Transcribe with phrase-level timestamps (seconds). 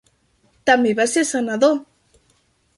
[0.69, 1.79] També va ser senador.